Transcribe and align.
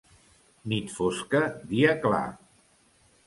Nit 0.73 0.89
fosca, 0.95 1.43
dia 1.73 1.93
clar. 2.07 2.25